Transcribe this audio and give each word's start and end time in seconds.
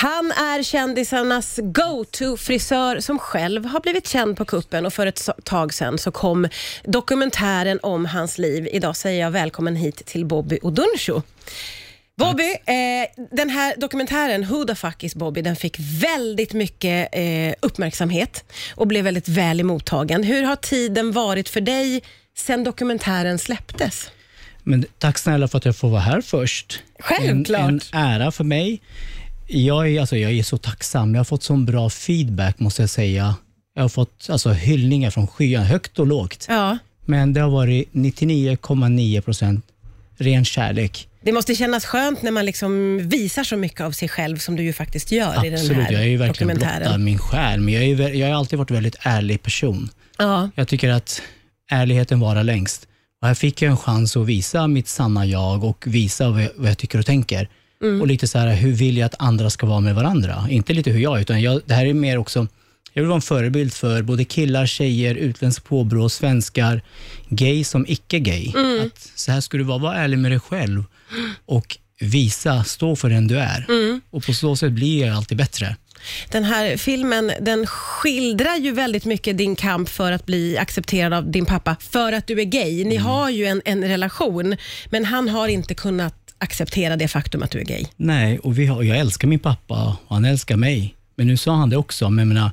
Han 0.00 0.32
är 0.32 0.62
kändisarnas 0.62 1.60
go-to-frisör 1.62 3.00
som 3.00 3.18
själv 3.18 3.64
har 3.64 3.80
blivit 3.80 4.08
känd 4.08 4.36
på 4.36 4.44
kuppen 4.44 4.86
och 4.86 4.92
för 4.92 5.06
ett 5.06 5.28
tag 5.44 5.74
sedan 5.74 5.98
så 5.98 6.10
kom 6.10 6.48
dokumentären 6.84 7.78
om 7.82 8.06
hans 8.06 8.38
liv. 8.38 8.68
Idag 8.72 8.96
säger 8.96 9.20
jag 9.20 9.30
välkommen 9.30 9.76
hit 9.76 10.06
till 10.06 10.26
Bobby 10.26 10.58
Odunsho. 10.62 11.22
Bobby, 12.16 12.50
eh, 12.66 13.26
den 13.30 13.50
här 13.50 13.74
dokumentären 13.76 14.46
Who 14.46 14.64
the 14.64 14.74
fuck 14.74 15.04
is 15.04 15.14
Bobby, 15.14 15.42
den 15.42 15.56
fick 15.56 15.76
väldigt 15.78 16.52
mycket 16.52 17.08
eh, 17.12 17.54
uppmärksamhet 17.60 18.44
och 18.74 18.86
blev 18.86 19.04
väldigt 19.04 19.28
väl 19.28 19.60
emottagen. 19.60 20.22
Hur 20.22 20.42
har 20.42 20.56
tiden 20.56 21.12
varit 21.12 21.48
för 21.48 21.60
dig 21.60 22.02
sen 22.36 22.64
dokumentären 22.64 23.38
släpptes? 23.38 24.10
Men 24.62 24.84
tack 24.98 25.18
snälla 25.18 25.48
för 25.48 25.58
att 25.58 25.64
jag 25.64 25.76
får 25.76 25.88
vara 25.88 26.00
här 26.00 26.20
först. 26.20 26.82
Självklart. 26.98 27.60
En, 27.60 27.80
en 27.92 28.00
ära 28.00 28.32
för 28.32 28.44
mig. 28.44 28.80
Jag 29.52 29.88
är, 29.88 30.00
alltså, 30.00 30.16
jag 30.16 30.32
är 30.32 30.42
så 30.42 30.58
tacksam. 30.58 31.14
Jag 31.14 31.18
har 31.20 31.24
fått 31.24 31.42
så 31.42 31.56
bra 31.56 31.90
feedback, 31.90 32.58
måste 32.58 32.82
jag 32.82 32.90
säga. 32.90 33.34
Jag 33.74 33.82
har 33.82 33.88
fått 33.88 34.26
alltså, 34.30 34.50
hyllningar 34.50 35.10
från 35.10 35.26
skyan, 35.26 35.64
högt 35.64 35.98
och 35.98 36.06
lågt. 36.06 36.46
Ja. 36.48 36.78
Men 37.04 37.32
det 37.32 37.40
har 37.40 37.50
varit 37.50 37.92
99,9 37.92 39.20
procent 39.20 39.64
ren 40.16 40.44
kärlek. 40.44 41.08
Det 41.22 41.32
måste 41.32 41.54
kännas 41.54 41.84
skönt 41.84 42.22
när 42.22 42.30
man 42.30 42.46
liksom 42.46 42.98
visar 43.08 43.44
så 43.44 43.56
mycket 43.56 43.80
av 43.80 43.92
sig 43.92 44.08
själv 44.08 44.36
som 44.36 44.56
du 44.56 44.62
ju 44.62 44.72
faktiskt 44.72 45.12
gör 45.12 45.46
i 45.46 45.50
den 45.50 45.60
Absolut, 45.60 45.82
här 45.84 45.92
jag 45.92 46.02
är 46.02 46.06
ju 46.06 46.16
verkligen 46.16 46.48
blottad 46.48 46.66
dokumentären. 46.70 47.04
min 47.04 47.18
själ, 47.18 47.60
men 47.60 47.74
jag, 47.74 47.84
är, 47.84 48.14
jag 48.14 48.28
har 48.28 48.34
alltid 48.34 48.58
varit 48.58 48.70
en 48.70 48.74
väldigt 48.74 48.96
ärlig 49.00 49.42
person. 49.42 49.88
Ja. 50.18 50.50
Jag 50.54 50.68
tycker 50.68 50.90
att 50.90 51.22
ärligheten 51.70 52.20
varar 52.20 52.44
längst. 52.44 52.86
Och 53.22 53.28
här 53.28 53.34
fick 53.34 53.62
jag 53.62 53.70
en 53.70 53.76
chans 53.76 54.16
att 54.16 54.26
visa 54.26 54.66
mitt 54.66 54.88
sanna 54.88 55.26
jag 55.26 55.64
och 55.64 55.84
visa 55.86 56.30
vad 56.30 56.42
jag, 56.42 56.50
vad 56.56 56.70
jag 56.70 56.78
tycker 56.78 56.98
och 56.98 57.06
tänker. 57.06 57.48
Mm. 57.82 58.00
Och 58.00 58.06
lite 58.06 58.26
så 58.26 58.38
här, 58.38 58.54
hur 58.54 58.72
vill 58.72 58.96
jag 58.96 59.06
att 59.06 59.14
andra 59.18 59.50
ska 59.50 59.66
vara 59.66 59.80
med 59.80 59.94
varandra? 59.94 60.46
Inte 60.50 60.72
lite 60.72 60.90
hur 60.90 61.00
jag 61.00 61.20
utan 61.20 61.42
jag, 61.42 61.60
det 61.66 61.74
här 61.74 61.86
är 61.86 61.94
mer 61.94 62.18
också, 62.18 62.46
jag 62.92 63.02
vill 63.02 63.08
vara 63.08 63.16
en 63.16 63.22
förebild 63.22 63.72
för 63.72 64.02
både 64.02 64.24
killar, 64.24 64.66
tjejer, 64.66 65.14
utländskt 65.14 65.64
påbrå, 65.64 66.08
svenskar, 66.08 66.82
gay 67.28 67.64
som 67.64 67.86
icke-gay. 67.88 68.52
Mm. 68.56 68.86
Att 68.86 69.10
så 69.14 69.32
här 69.32 69.40
ska 69.40 69.58
du 69.58 69.64
vara, 69.64 69.78
var 69.78 69.94
ärlig 69.94 70.18
med 70.18 70.32
dig 70.32 70.40
själv 70.40 70.84
och 71.46 71.76
visa, 72.00 72.64
stå 72.64 72.96
för 72.96 73.10
den 73.10 73.26
du 73.26 73.38
är. 73.38 73.66
Mm. 73.68 74.00
Och 74.10 74.24
på 74.24 74.32
så 74.32 74.56
sätt 74.56 74.72
blir 74.72 75.06
jag 75.06 75.16
alltid 75.16 75.38
bättre. 75.38 75.76
Den 76.30 76.44
här 76.44 76.76
filmen 76.76 77.32
den 77.40 77.66
skildrar 77.66 78.56
ju 78.56 78.72
väldigt 78.72 79.04
mycket 79.04 79.38
din 79.38 79.56
kamp 79.56 79.88
för 79.88 80.12
att 80.12 80.26
bli 80.26 80.58
accepterad 80.58 81.12
av 81.12 81.30
din 81.30 81.46
pappa, 81.46 81.76
för 81.80 82.12
att 82.12 82.26
du 82.26 82.40
är 82.40 82.44
gay. 82.44 82.84
Ni 82.84 82.96
har 82.96 83.30
ju 83.30 83.46
en, 83.46 83.62
en 83.64 83.84
relation, 83.84 84.56
men 84.90 85.04
han 85.04 85.28
har 85.28 85.48
inte 85.48 85.74
kunnat 85.74 86.19
acceptera 86.40 86.96
det 86.96 87.08
faktum 87.08 87.42
att 87.42 87.50
du 87.50 87.60
är 87.60 87.64
gay. 87.64 87.84
Nej, 87.96 88.38
och 88.38 88.58
vi 88.58 88.66
har, 88.66 88.82
jag 88.82 88.98
älskar 88.98 89.28
min 89.28 89.38
pappa 89.38 89.98
och 90.06 90.14
han 90.14 90.24
älskar 90.24 90.56
mig. 90.56 90.94
Men 91.14 91.26
nu 91.26 91.36
sa 91.36 91.54
han 91.54 91.70
det 91.70 91.76
också. 91.76 92.10
Men 92.10 92.18
jag 92.18 92.34
menar, 92.34 92.50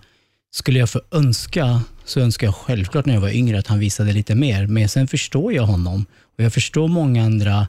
skulle 0.51 0.79
jag 0.79 0.89
få 0.89 1.01
önska, 1.11 1.81
så 2.05 2.19
önskar 2.19 2.47
jag 2.47 2.55
självklart 2.55 3.05
när 3.05 3.13
jag 3.13 3.21
var 3.21 3.29
yngre 3.29 3.59
att 3.59 3.67
han 3.67 3.79
visade 3.79 4.13
lite 4.13 4.35
mer. 4.35 4.67
Men 4.67 4.89
sen 4.89 5.07
förstår 5.07 5.53
jag 5.53 5.63
honom. 5.63 6.05
Och 6.37 6.43
jag 6.43 6.53
förstår 6.53 6.87
många 6.87 7.25
andra 7.25 7.67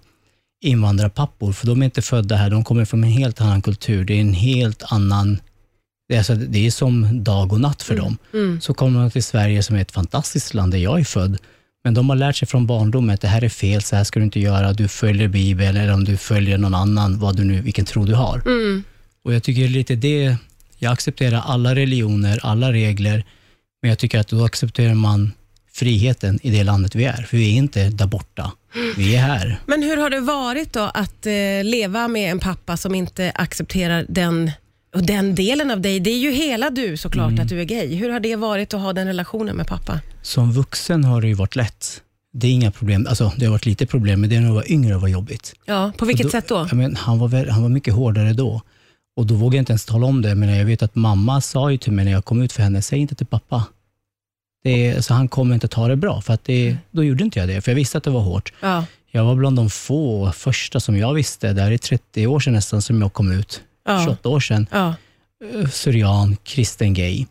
invandrarpappor, 0.60 1.52
för 1.52 1.66
de 1.66 1.82
är 1.82 1.84
inte 1.84 2.02
födda 2.02 2.36
här. 2.36 2.50
De 2.50 2.64
kommer 2.64 2.84
från 2.84 3.04
en 3.04 3.10
helt 3.10 3.40
annan 3.40 3.62
kultur. 3.62 4.04
Det 4.04 4.14
är 4.14 4.20
en 4.20 4.34
helt 4.34 4.82
annan... 4.92 5.40
Det 6.08 6.14
är, 6.14 6.18
alltså, 6.18 6.34
det 6.34 6.66
är 6.66 6.70
som 6.70 7.24
dag 7.24 7.52
och 7.52 7.60
natt 7.60 7.82
för 7.82 7.96
dem. 7.96 8.16
Så 8.60 8.74
kommer 8.74 9.00
de 9.00 9.10
till 9.10 9.22
Sverige 9.24 9.62
som 9.62 9.76
är 9.76 9.80
ett 9.80 9.92
fantastiskt 9.92 10.54
land 10.54 10.72
där 10.72 10.78
jag 10.78 11.00
är 11.00 11.04
född. 11.04 11.38
Men 11.88 11.94
de 11.94 12.08
har 12.08 12.16
lärt 12.16 12.36
sig 12.36 12.48
från 12.48 12.66
barndomen 12.66 13.14
att 13.14 13.20
det 13.20 13.28
här 13.28 13.44
är 13.44 13.48
fel, 13.48 13.82
så 13.82 13.96
här 13.96 14.04
ska 14.04 14.20
du 14.20 14.24
inte 14.24 14.40
göra. 14.40 14.72
Du 14.72 14.88
följer 14.88 15.28
Bibeln 15.28 15.76
eller 15.76 15.92
om 15.92 16.04
du 16.04 16.16
följer 16.16 16.58
någon 16.58 16.74
annan, 16.74 17.18
vad 17.18 17.36
du 17.36 17.44
nu, 17.44 17.60
vilken 17.60 17.84
tro 17.84 18.04
du 18.04 18.14
har. 18.14 18.42
Och 19.24 19.34
Jag 19.34 19.42
tycker 19.42 19.68
lite 19.68 19.94
det, 19.94 20.36
jag 20.78 20.92
accepterar 20.92 21.42
alla 21.46 21.74
religioner, 21.74 22.40
alla 22.42 22.72
regler, 22.72 23.24
men 23.82 23.88
jag 23.88 23.98
tycker 23.98 24.18
att 24.18 24.28
då 24.28 24.44
accepterar 24.44 24.94
man 24.94 25.32
friheten 25.72 26.38
i 26.42 26.50
det 26.50 26.64
landet 26.64 26.94
vi 26.94 27.04
är. 27.04 27.22
För 27.22 27.36
vi 27.36 27.52
är 27.52 27.56
inte 27.56 27.88
där 27.88 28.06
borta, 28.06 28.52
vi 28.96 29.16
är 29.16 29.20
här. 29.20 29.60
Men 29.66 29.82
hur 29.82 29.96
har 29.96 30.10
det 30.10 30.20
varit 30.20 30.72
då 30.72 30.90
att 30.94 31.26
eh, 31.26 31.64
leva 31.64 32.08
med 32.08 32.30
en 32.30 32.38
pappa 32.38 32.76
som 32.76 32.94
inte 32.94 33.32
accepterar 33.34 34.06
den, 34.08 34.50
och 34.94 35.02
den 35.02 35.34
delen 35.34 35.70
av 35.70 35.80
dig? 35.80 36.00
Det 36.00 36.10
är 36.10 36.18
ju 36.18 36.30
hela 36.30 36.70
du 36.70 36.96
såklart, 36.96 37.38
att 37.38 37.48
du 37.48 37.60
är 37.60 37.64
gay. 37.64 37.94
Hur 37.94 38.10
har 38.10 38.20
det 38.20 38.36
varit 38.36 38.74
att 38.74 38.80
ha 38.80 38.92
den 38.92 39.06
relationen 39.06 39.56
med 39.56 39.66
pappa? 39.66 40.00
Som 40.22 40.52
vuxen 40.52 41.04
har 41.04 41.20
det 41.20 41.28
ju 41.28 41.34
varit 41.34 41.56
lätt. 41.56 42.02
Det 42.32 42.46
är 42.46 42.50
inga 42.50 42.70
problem, 42.70 43.06
alltså 43.08 43.32
det 43.36 43.44
har 43.44 43.52
varit 43.52 43.66
lite 43.66 43.86
problem, 43.86 44.20
men 44.20 44.30
det 44.30 44.40
när 44.40 44.46
jag 44.46 44.54
var 44.54 44.72
yngre 44.72 44.98
var 44.98 45.08
jobbigt. 45.08 45.54
Ja, 45.64 45.92
på 45.98 46.04
vilket 46.04 46.26
Och 46.26 46.32
sätt 46.32 46.48
då? 46.48 46.68
Men 46.72 46.96
han, 46.96 47.18
var 47.18 47.46
han 47.46 47.62
var 47.62 47.68
mycket 47.68 47.94
hårdare 47.94 48.32
då. 48.32 48.62
Och 49.16 49.26
då 49.26 49.34
vågade 49.34 49.56
jag 49.56 49.62
inte 49.62 49.72
ens 49.72 49.84
tala 49.84 50.06
om 50.06 50.22
det, 50.22 50.34
men 50.34 50.54
jag 50.54 50.64
vet 50.64 50.82
att 50.82 50.94
mamma 50.94 51.40
sa 51.40 51.70
ju 51.70 51.78
till 51.78 51.92
mig 51.92 52.04
när 52.04 52.12
jag 52.12 52.24
kom 52.24 52.42
ut 52.42 52.52
för 52.52 52.62
henne, 52.62 52.82
säg 52.82 52.98
inte 52.98 53.14
till 53.14 53.26
pappa. 53.26 53.64
Det 54.64 54.86
är, 54.86 55.00
så 55.00 55.14
han 55.14 55.28
kommer 55.28 55.54
inte 55.54 55.68
ta 55.68 55.88
det 55.88 55.96
bra, 55.96 56.20
för 56.20 56.34
att 56.34 56.44
det, 56.44 56.76
då 56.90 57.04
gjorde 57.04 57.24
inte 57.24 57.38
jag 57.38 57.48
det, 57.48 57.60
för 57.60 57.70
jag 57.70 57.76
visste 57.76 57.98
att 57.98 58.04
det 58.04 58.10
var 58.10 58.20
hårt. 58.20 58.52
Ja. 58.60 58.84
Jag 59.10 59.24
var 59.24 59.34
bland 59.34 59.56
de 59.56 59.70
få 59.70 60.32
första 60.32 60.80
som 60.80 60.96
jag 60.96 61.14
visste, 61.14 61.52
det 61.52 61.62
här 61.62 61.70
är 61.70 61.78
30 61.78 62.26
år 62.26 62.40
sedan 62.40 62.52
nästan 62.52 62.82
som 62.82 63.02
jag 63.02 63.12
kom 63.12 63.32
ut, 63.32 63.62
Ja. 63.88 64.04
28 64.04 64.28
år 64.28 64.40
sedan, 64.40 64.66
Ja. 64.72 64.94
eh, 65.54 65.68
syrian, 65.70 66.36
kristen 66.44 66.94
gay. 66.94 67.26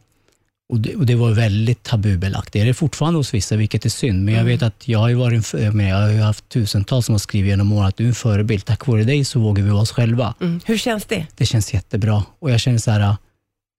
Och 0.70 0.80
det, 0.80 0.96
och 0.96 1.06
det 1.06 1.16
var 1.16 1.32
väldigt 1.32 1.84
tabubelagt. 1.84 2.54
Det 2.54 2.62
är 2.62 2.66
det 2.66 2.74
fortfarande 2.74 3.20
hos 3.20 3.34
vissa, 3.34 3.56
vilket 3.56 3.86
är 3.86 3.90
synd. 3.90 4.26
Men 4.26 4.34
jag 4.34 4.44
vet 4.44 4.62
att 4.62 4.88
jag 4.88 5.00
har 5.00 5.14
varit 5.14 5.46
för- 5.46 5.60
jag 5.82 5.96
har 5.96 6.24
haft 6.24 6.50
tusentals 6.50 7.06
som 7.06 7.14
har 7.14 7.20
skrivit 7.20 7.50
genom 7.50 7.72
åren 7.74 7.88
att 7.88 7.98
du 7.98 8.04
är 8.04 8.08
en 8.08 8.16
förebild. 8.16 8.66
Tack 8.66 8.88
vare 8.88 9.04
dig 9.04 9.26
så 9.26 9.40
vågar 9.40 9.64
vi 9.64 9.70
vara 9.70 9.82
oss 9.82 9.92
själva. 9.92 10.34
Mm. 10.42 10.60
Hur 10.66 10.78
känns 10.78 11.06
det? 11.06 11.26
Det 11.36 11.46
känns 11.46 11.74
jättebra. 11.74 12.24
Och 12.40 12.52
jag 12.52 12.60
känner 12.60 12.78
så 12.78 12.92
här, 12.92 13.16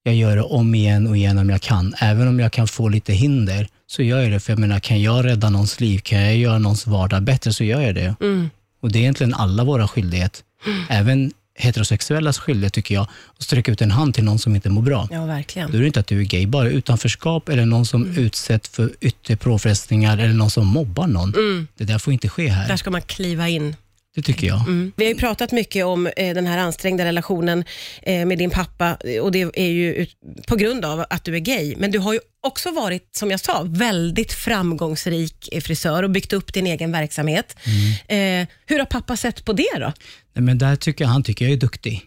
jag 0.03 0.15
gör 0.15 0.37
det 0.37 0.43
om 0.43 0.75
igen 0.75 1.07
och 1.07 1.17
igen 1.17 1.39
om 1.39 1.51
jag 1.51 1.61
kan. 1.63 1.95
Även 1.99 2.29
om 2.29 2.41
jag 2.41 2.53
kan 2.53 2.69
få 2.69 2.89
lite 2.89 3.13
hinder, 3.13 3.69
så 3.87 4.03
gör 4.03 4.21
jag 4.23 4.33
det. 4.33 4.41
För 4.41 4.53
jag 4.53 4.59
menar, 4.59 4.81
kan 4.81 5.03
jag 5.03 5.25
rädda 5.25 5.51
någons 5.51 5.81
liv, 5.81 5.99
kan 5.99 6.21
jag 6.21 6.37
göra 6.37 6.59
någons 6.59 6.87
vardag 6.87 7.23
bättre, 7.23 7.53
så 7.53 7.65
gör 7.65 7.81
jag 7.81 7.95
det. 7.95 8.15
Mm. 8.21 8.51
Och 8.83 8.93
det 8.93 8.99
är 8.99 9.01
egentligen 9.01 9.35
alla 9.35 9.65
våra 9.65 9.89
skyldighet. 9.89 10.45
Även 10.89 11.33
heterosexuellas 11.59 12.39
skyldighet 12.39 12.73
tycker 12.73 12.95
jag, 12.95 13.07
att 13.37 13.43
sträcka 13.43 13.73
ut 13.73 13.83
en 13.83 13.91
hand 13.91 14.15
till 14.15 14.25
någon 14.25 14.39
som 14.39 14.55
inte 14.55 14.71
mår 14.71 14.83
bra. 14.83 15.09
Ja, 15.11 15.27
verkligen. 15.27 15.71
Då 15.71 15.77
är 15.77 15.81
det 15.81 15.87
inte 15.87 16.01
att 16.01 16.07
du 16.07 16.21
är 16.21 16.25
gay, 16.25 16.47
bara 16.47 16.69
utanförskap 16.69 17.49
eller 17.49 17.67
någon 17.67 17.87
som 17.87 18.17
utsätts 18.17 18.69
för 18.69 18.91
yttre 19.01 19.37
påfrestningar 19.37 20.19
eller 20.19 20.35
någon 20.35 20.51
som 20.51 20.67
mobbar 20.67 21.07
någon. 21.07 21.33
Det 21.77 21.85
där 21.85 21.99
får 21.99 22.13
inte 22.13 22.29
ske 22.29 22.49
här. 22.49 22.69
Där 22.69 22.77
ska 22.77 22.91
man 22.91 23.03
kliva 23.03 23.49
in. 23.49 23.77
Det 24.19 24.23
tycker 24.23 24.47
jag. 24.47 24.61
Mm. 24.61 24.93
Vi 24.97 25.05
har 25.05 25.13
ju 25.13 25.19
pratat 25.19 25.53
mycket 25.53 25.85
om 25.85 26.07
eh, 26.07 26.35
den 26.35 26.47
här 26.47 26.59
ansträngda 26.59 27.05
relationen 27.05 27.65
eh, 28.03 28.27
med 28.27 28.39
din 28.39 28.51
pappa 28.51 28.97
och 29.23 29.33
det 29.33 29.43
är 29.55 29.69
ju 29.69 29.95
ut, 29.95 30.17
på 30.47 30.57
grund 30.57 30.85
av 30.85 31.05
att 31.11 31.25
du 31.25 31.35
är 31.35 31.39
gay. 31.39 31.75
Men 31.79 31.91
du 31.91 31.99
har 31.99 32.13
ju 32.13 32.21
också 32.41 32.71
varit, 32.71 33.09
som 33.17 33.31
jag 33.31 33.41
sa, 33.41 33.63
väldigt 33.67 34.33
framgångsrik 34.33 35.49
eh, 35.53 35.61
frisör 35.61 36.03
och 36.03 36.11
byggt 36.11 36.33
upp 36.33 36.53
din 36.53 36.67
egen 36.67 36.93
verksamhet. 36.93 37.57
Eh, 38.09 38.47
hur 38.67 38.79
har 38.79 38.85
pappa 38.85 39.17
sett 39.17 39.45
på 39.45 39.53
det 39.53 39.75
då? 39.75 39.93
Nej, 40.35 40.43
men 40.43 40.59
där 40.59 40.77
tycker 40.77 41.05
jag, 41.05 41.11
han 41.11 41.23
tycker 41.23 41.45
jag 41.45 41.53
är 41.53 41.57
duktig. 41.57 42.03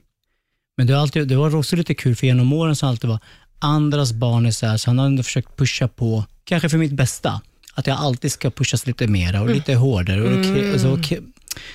Men 0.77 0.87
det, 0.87 0.93
har 0.93 1.01
alltid, 1.01 1.27
det 1.27 1.35
var 1.35 1.55
också 1.55 1.75
lite 1.75 1.93
kul, 1.93 2.15
för 2.15 2.27
genom 2.27 2.53
åren 2.53 2.75
så 2.75 2.85
har 2.85 2.89
det 2.89 2.93
alltid 2.93 3.09
varit 3.09 3.23
andras 3.59 4.13
barn 4.13 4.45
är 4.45 4.51
så 4.51 4.65
här, 4.65 4.77
så 4.77 4.89
han 4.89 4.99
har 4.99 5.05
ändå 5.05 5.23
försökt 5.23 5.57
pusha 5.57 5.87
på, 5.87 6.25
kanske 6.43 6.69
för 6.69 6.77
mitt 6.77 6.91
bästa, 6.91 7.41
att 7.73 7.87
jag 7.87 7.97
alltid 7.97 8.31
ska 8.31 8.51
pushas 8.51 8.87
lite 8.87 9.07
mer 9.07 9.41
och 9.41 9.49
lite 9.49 9.75
hårdare 9.75 10.21
och, 10.21 10.73
och 10.73 10.81
så, 10.81 10.89
och 10.89 11.13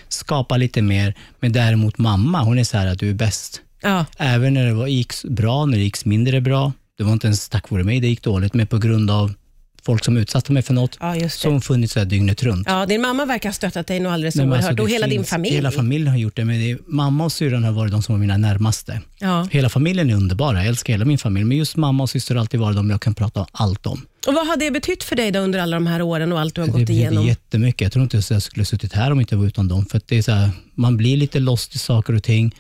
skapa 0.09 0.56
lite 0.56 0.82
mer. 0.82 1.14
Men 1.41 1.53
däremot 1.53 1.98
mamma, 1.98 2.42
hon 2.42 2.59
är 2.59 2.64
så 2.64 2.78
här 2.78 2.87
att 2.87 2.98
du 2.98 3.10
är 3.10 3.14
bäst. 3.14 3.60
Ja, 3.82 4.04
Även 4.19 4.54
när 4.54 4.66
det 4.66 4.75
var, 4.75 4.87
gick 4.87 5.12
bra, 5.25 5.66
när 5.66 5.78
det 5.78 5.84
gick 5.84 6.04
mindre 6.04 6.41
bra. 6.41 6.72
Det 6.98 7.04
var 7.04 7.12
inte 7.12 7.26
ens 7.26 7.48
tack 7.48 7.70
vare 7.70 7.84
mig 7.84 8.00
det 8.00 8.09
gick 8.09 8.22
dåligt, 8.22 8.54
men 8.54 8.66
på 8.66 8.78
grund 8.78 9.10
av 9.10 9.34
folk 9.86 10.04
som 10.04 10.16
utsatte 10.16 10.52
mig 10.52 10.62
för 10.62 10.74
något, 10.74 10.97
ja 11.00 11.14
det. 11.14 11.48
hon 11.48 11.60
funnits 11.60 11.97
här 11.97 12.04
dygnet 12.04 12.42
runt. 12.42 12.66
Ja, 12.70 12.86
din 12.86 13.00
mamma 13.00 13.24
verkar 13.24 13.48
ha 13.48 13.54
stöttat 13.54 13.86
dig 13.86 14.00
nog 14.00 14.12
alldeles 14.12 14.34
Nej, 14.36 14.47
oerhört 14.47 14.64
alltså, 14.69 14.82
och 14.82 14.88
det 14.88 14.94
hela 14.94 15.06
din 15.06 15.24
familj. 15.24 15.54
Hela 15.54 15.70
familjen 15.70 16.08
har 16.08 16.19
gjort 16.19 16.36
det, 16.36 16.44
men 16.44 16.58
det 16.58 16.70
är, 16.70 16.78
mamma 16.86 17.24
och 17.24 17.32
syrran 17.32 17.64
har 17.64 17.72
varit 17.72 17.92
de 17.92 18.02
som 18.02 18.14
var 18.14 18.20
mina 18.20 18.36
närmaste. 18.36 19.00
Ja. 19.19 19.48
Hela 19.52 19.69
familjen 19.69 20.10
är 20.10 20.14
underbara, 20.14 20.56
jag 20.58 20.66
älskar 20.66 20.93
hela 20.93 21.05
min 21.05 21.19
familj, 21.19 21.44
men 21.44 21.56
just 21.56 21.76
mamma 21.76 22.02
och 22.02 22.11
syster 22.11 22.34
har 22.34 22.40
alltid 22.40 22.61
varit 22.61 22.76
de 22.76 22.90
jag 22.90 23.00
kan 23.00 23.14
prata 23.14 23.46
allt 23.52 23.87
om. 23.87 24.00
Och 24.26 24.34
Vad 24.34 24.46
har 24.46 24.56
det 24.56 24.70
betytt 24.70 25.02
för 25.02 25.16
dig 25.16 25.31
då 25.31 25.38
under 25.40 25.58
alla 25.58 25.76
de 25.76 25.87
här 25.87 26.02
åren 26.02 26.32
och 26.32 26.40
allt 26.40 26.55
du 26.55 26.61
har 26.61 26.69
Det 26.69 26.81
gått 26.81 26.90
igenom? 26.90 27.26
jättemycket. 27.26 27.81
Jag 27.81 27.93
tror 27.93 28.02
inte 28.02 28.19
att 28.19 28.31
jag 28.31 28.43
skulle 28.43 28.64
suttit 28.64 28.93
här 28.93 29.11
om 29.11 29.19
jag 29.19 29.22
inte 29.22 29.37
var 29.37 29.46
utan 29.46 29.69
dem. 29.69 29.87
För 29.87 30.00
det 30.06 30.19
är 30.19 30.22
så 30.22 30.32
här, 30.32 30.50
man 30.75 30.96
blir 30.96 31.16
lite 31.16 31.38
lost 31.40 31.75
i 31.75 31.78
saker 31.78 32.14
och 32.14 32.22
ting. 32.22 32.55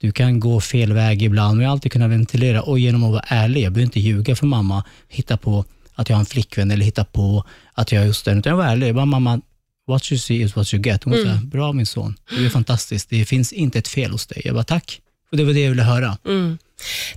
Du 0.00 0.12
kan 0.12 0.40
gå 0.40 0.60
fel 0.60 0.92
väg 0.92 1.22
ibland, 1.22 1.56
men 1.56 1.62
jag 1.62 1.68
har 1.70 1.72
alltid 1.72 1.92
kunnat 1.92 2.10
ventilera. 2.10 2.62
Och 2.62 2.78
genom 2.78 3.04
att 3.04 3.10
vara 3.10 3.24
ärlig, 3.28 3.62
jag 3.62 3.72
behöver 3.72 3.84
inte 3.86 4.00
ljuga 4.00 4.36
för 4.36 4.46
mamma, 4.46 4.84
hitta 5.08 5.36
på 5.36 5.64
att 6.00 6.08
jag 6.08 6.16
har 6.16 6.20
en 6.20 6.26
flickvän 6.26 6.70
eller 6.70 6.84
hitta 6.84 7.04
på 7.04 7.44
att 7.72 7.92
jag 7.92 8.02
är 8.02 8.06
just 8.06 8.24
den. 8.24 8.38
Utan 8.38 8.50
jag 8.50 8.56
var 8.56 8.64
ärlig. 8.64 8.88
Jag 8.88 8.94
bara, 8.94 9.04
mamma, 9.04 9.40
what 9.86 10.12
you 10.12 10.18
see 10.18 10.42
is 10.42 10.56
what 10.56 10.74
you 10.74 10.82
get. 10.82 11.04
Hon 11.04 11.14
mm. 11.14 11.38
sa, 11.38 11.44
bra 11.44 11.72
min 11.72 11.86
son, 11.86 12.16
du 12.30 12.46
är 12.46 12.50
fantastisk. 12.50 13.10
Det 13.10 13.24
finns 13.24 13.52
inte 13.52 13.78
ett 13.78 13.88
fel 13.88 14.10
hos 14.10 14.26
dig. 14.26 14.42
Jag 14.44 14.54
bara, 14.54 14.64
tack. 14.64 15.00
Och 15.30 15.36
det 15.36 15.44
var 15.44 15.52
det 15.52 15.60
jag 15.60 15.70
ville 15.70 15.82
höra. 15.82 16.18
Mm. 16.26 16.58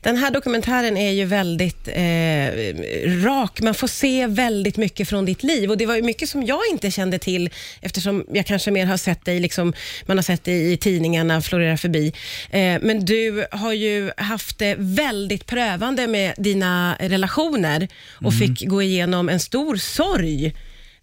Den 0.02 0.18
här 0.18 0.32
dokumentären 0.32 0.98
är 0.98 1.12
ju 1.12 1.26
väldigt 1.26 1.88
eh, 1.88 3.26
rak. 3.26 3.62
Man 3.62 3.74
får 3.74 3.88
se 3.88 4.28
väldigt 4.28 4.78
mycket 4.78 5.10
från 5.10 5.26
ditt 5.26 5.44
liv 5.44 5.70
och 5.70 5.78
det 5.78 5.86
var 5.86 5.96
ju 5.96 6.02
mycket 6.02 6.30
som 6.30 6.44
jag 6.44 6.60
inte 6.72 6.92
kände 6.92 7.20
till 7.20 7.50
eftersom 7.82 8.26
jag 8.34 8.46
kanske 8.46 8.72
mer 8.72 8.86
har 8.86 8.98
sett 8.98 9.26
dig, 9.26 9.40
liksom, 9.40 9.74
man 10.06 10.18
har 10.18 10.24
sett 10.24 10.44
dig 10.44 10.74
i 10.74 10.78
tidningarna 10.78 11.42
florera 11.42 11.78
förbi. 11.78 12.14
Eh, 12.50 12.78
men 12.82 13.06
du 13.06 13.46
har 13.52 13.74
ju 13.74 14.12
haft 14.18 14.60
det 14.60 14.76
väldigt 14.78 15.46
prövande 15.46 16.08
med 16.08 16.34
dina 16.38 16.96
relationer 17.00 17.88
och 18.12 18.34
fick 18.34 18.68
gå 18.68 18.82
igenom 18.82 19.30
en 19.30 19.40
stor 19.40 19.76
sorg 19.76 20.46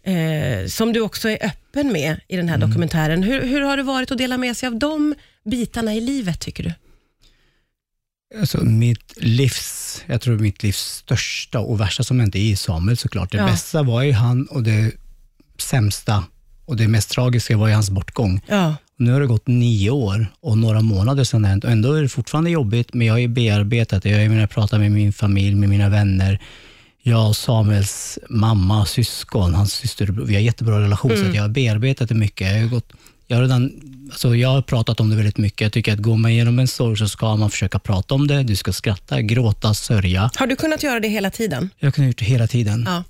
eh, 0.02 0.66
som 0.66 0.92
du 0.92 1.00
också 1.00 1.28
är 1.28 1.46
öppen 1.46 1.92
med 1.92 2.20
i 2.28 2.36
den 2.36 2.48
här 2.48 2.58
dokumentären. 2.58 3.22
Hur, 3.22 3.42
hur 3.42 3.60
har 3.60 3.76
det 3.76 3.82
varit 3.82 4.10
att 4.10 4.18
dela 4.18 4.38
med 4.38 4.56
sig 4.56 4.66
av 4.66 4.78
de 4.78 5.14
bitarna 5.44 5.94
i 5.94 6.00
livet, 6.00 6.40
tycker 6.40 6.62
du? 6.64 6.72
Alltså 8.38 8.64
mitt 8.64 9.12
livs, 9.16 10.02
jag 10.06 10.20
tror 10.20 10.38
mitt 10.38 10.62
livs 10.62 10.78
största 10.78 11.58
och 11.60 11.80
värsta 11.80 12.02
som 12.04 12.20
hände 12.20 12.38
är 12.38 12.56
Samuel 12.56 12.96
såklart. 12.96 13.32
Det 13.32 13.38
Ja. 13.38 13.46
bästa 13.46 13.82
var 13.82 14.02
ju 14.02 14.12
han 14.12 14.46
och 14.46 14.62
det 14.62 14.92
sämsta 15.58 16.24
och 16.64 16.76
det 16.76 16.88
mest 16.88 17.10
tragiska 17.10 17.56
var 17.56 17.68
ju 17.68 17.74
hans 17.74 17.90
bortgång. 17.90 18.40
Ja. 18.48 18.74
Nu 18.96 19.12
har 19.12 19.20
det 19.20 19.26
gått 19.26 19.46
nio 19.46 19.90
år 19.90 20.26
och 20.40 20.58
några 20.58 20.80
månader 20.80 21.24
sedan 21.24 21.42
det 21.42 21.48
hänt 21.48 21.64
och 21.64 21.70
ändå 21.70 21.92
är 21.92 22.02
det 22.02 22.08
fortfarande 22.08 22.50
jobbigt, 22.50 22.94
men 22.94 23.06
jag 23.06 23.14
har 23.14 23.18
ju 23.18 23.28
bearbetat 23.28 24.02
det. 24.02 24.08
Jag 24.10 24.30
menar, 24.30 24.46
pratar 24.46 24.78
med 24.78 24.92
min 24.92 25.12
familj, 25.12 25.54
med 25.54 25.68
mina 25.68 25.88
vänner. 25.88 26.40
Jag 27.02 27.28
och 27.28 27.36
Samuels 27.36 28.18
mamma, 28.28 28.86
syskon, 28.86 29.54
hans 29.54 29.72
syster, 29.72 30.06
vi 30.06 30.34
har 30.34 30.40
jättebra 30.40 30.80
relation, 30.80 31.10
så 31.16 31.26
att 31.28 31.34
jag 31.34 31.42
har 31.42 31.48
bearbetat 31.48 32.08
det 32.08 32.14
mycket. 32.14 32.52
Jag 32.52 32.60
har, 32.60 32.68
gått, 32.68 32.92
jag, 33.30 33.36
har 33.36 33.42
redan, 33.42 33.72
alltså 34.10 34.36
jag 34.36 34.48
har 34.48 34.62
pratat 34.62 35.00
om 35.00 35.10
det 35.10 35.16
väldigt 35.16 35.38
mycket. 35.38 35.60
Jag 35.60 35.72
tycker 35.72 35.92
att 35.92 35.98
går 35.98 36.16
man 36.16 36.30
igenom 36.30 36.58
en 36.58 36.68
sorg 36.68 36.96
så 36.96 37.08
ska 37.08 37.36
man 37.36 37.50
försöka 37.50 37.78
prata 37.78 38.14
om 38.14 38.26
det. 38.26 38.42
Du 38.42 38.56
ska 38.56 38.72
skratta, 38.72 39.22
gråta, 39.22 39.74
sörja. 39.74 40.30
Har 40.36 40.46
du 40.46 40.56
kunnat 40.56 40.82
göra 40.82 41.00
det 41.00 41.08
hela 41.08 41.30
tiden? 41.30 41.70
Jag 41.78 41.86
har 41.86 41.92
kunnat 41.92 42.08
gjort 42.08 42.18
det 42.18 42.24
hela 42.24 42.46
tiden. 42.46 42.84
Ja. 42.86 43.04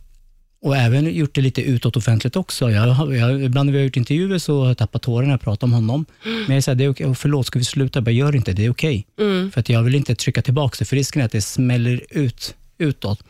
Och 0.63 0.77
även 0.77 1.15
gjort 1.15 1.35
det 1.35 1.41
lite 1.41 1.63
utåt 1.63 1.97
offentligt 1.97 2.37
också. 2.37 2.71
Jag, 2.71 3.17
jag, 3.17 3.43
ibland 3.43 3.67
när 3.67 3.73
vi 3.73 3.79
har 3.79 3.85
gjort 3.85 3.97
intervjuer 3.97 4.39
så 4.39 4.61
har 4.61 4.69
jag 4.69 4.79
tappat 4.79 5.03
tårar 5.03 5.27
när 5.27 5.33
jag 5.33 5.41
pratar 5.41 5.67
om 5.67 5.73
honom. 5.73 6.07
Men 6.47 6.55
jag 6.55 6.65
säger, 6.65 6.77
det 6.77 6.85
är 6.85 6.89
okej. 6.89 7.15
Förlåt, 7.15 7.47
ska 7.47 7.59
vi 7.59 7.65
sluta? 7.65 8.01
Jag 8.01 8.13
gör 8.13 8.37
inte, 8.37 8.53
det 8.53 8.65
är 8.65 8.71
okej. 8.71 9.07
För 9.53 9.61
att 9.61 9.69
jag 9.69 9.83
vill 9.83 9.95
inte 9.95 10.15
trycka 10.15 10.43
tillbaka 10.43 10.77
det, 10.79 10.85
för 10.85 10.97
risken 10.97 11.23
är 11.23 11.27
att 11.27 11.33
det 11.33 11.43
smäller 11.43 12.01
ut 12.11 12.55
utåt. 12.79 13.21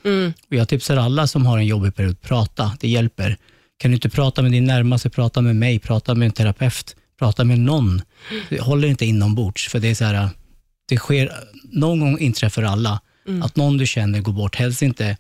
Och 0.51 0.57
jag 0.57 0.69
tipsar 0.69 0.97
alla 0.97 1.27
som 1.27 1.47
har 1.47 1.59
en 1.59 1.67
jobbig 1.67 1.95
period, 1.95 2.21
prata, 2.21 2.73
det 2.81 2.89
hjälper. 2.89 3.37
Kan 3.81 3.91
du 3.91 3.95
inte 3.95 4.09
prata 4.09 4.43
med 4.43 4.53
din 4.53 4.65
närmaste, 4.65 5.11
prata 5.11 5.41
med 5.41 5.57
mig, 5.57 5.79
prata 5.79 6.15
med 6.15 6.27
en 6.27 6.33
terapeut, 6.33 6.97
prata 7.19 7.45
med 7.45 7.59
någon. 7.59 8.03
Det 8.49 8.61
håller 8.61 8.89
inte 8.89 9.07
inombords, 9.07 9.69
för 9.69 9.81
det 9.81 9.89
är 9.89 9.95
så 9.95 10.05
här, 10.05 10.29
det 10.89 10.97
sker, 10.97 11.33
någon 11.73 12.01
gång 12.01 12.19
inträffar 12.19 12.63
alla, 12.63 13.01
att 13.43 13.57
någon 13.57 13.77
du 13.77 13.87
känner 13.87 14.21
går 14.21 14.33
bort, 14.33 14.57
helst 14.57 14.83
inte 14.83 15.17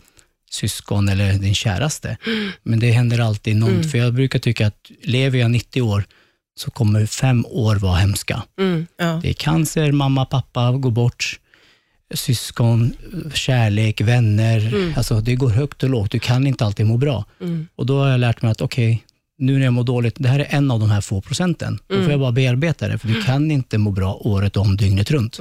syskon 0.51 1.09
eller 1.09 1.33
din 1.33 1.55
käraste. 1.55 2.17
Men 2.63 2.81
det 2.81 2.91
händer 2.91 3.19
alltid 3.19 3.57
någon, 3.57 3.85
för 3.85 3.99
jag 3.99 4.15
brukar 4.15 4.39
tycka 4.39 4.67
att 4.67 4.91
lever 5.03 5.39
jag 5.39 5.51
90 5.51 5.83
år 5.83 6.05
så 6.57 6.71
kommer 6.71 7.07
fem 7.07 7.47
år 7.49 7.77
vara 7.77 7.97
hemska. 7.97 8.43
Mm, 8.59 8.87
ja. 8.97 9.21
Det 9.23 9.29
är 9.29 9.35
cancer, 9.35 9.93
mamma, 9.93 10.25
pappa 10.25 10.73
går 10.73 10.91
bort, 10.91 11.41
syskon, 12.15 12.93
kärlek, 13.35 14.01
vänner. 14.01 14.93
Alltså 14.97 15.21
det 15.21 15.35
går 15.35 15.51
högt 15.51 15.83
och 15.83 15.91
lågt. 15.91 16.11
Du 16.11 16.19
kan 16.19 16.47
inte 16.47 16.65
alltid 16.65 16.87
må 16.87 16.97
bra. 16.97 17.25
Och 17.77 17.87
då 17.87 17.99
har 17.99 18.09
jag 18.09 18.21
lärt 18.21 18.43
mig 18.43 18.51
att 18.51 18.61
okej, 18.61 19.05
nu 19.39 19.59
när 19.59 19.65
jag 19.65 19.73
mår 19.73 19.85
dåligt, 19.85 20.15
det 20.19 20.29
här 20.29 20.39
är 20.39 20.47
en 20.51 20.71
av 20.71 20.81
de 20.81 20.91
här 20.91 21.01
få 21.01 21.21
procenten. 21.21 21.79
Då 21.87 22.03
får 22.03 22.11
jag 22.11 22.21
bara 22.21 22.33
bearbeta 22.33 22.89
det, 22.89 22.99
för 22.99 23.09
du 23.09 23.23
kan 23.23 23.51
inte 23.51 23.79
må 23.79 23.91
bra 23.91 24.15
året 24.15 24.57
om, 24.57 24.77
dygnet 24.77 25.11
runt. 25.11 25.39